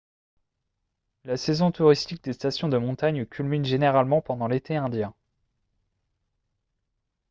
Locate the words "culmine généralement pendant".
3.27-4.47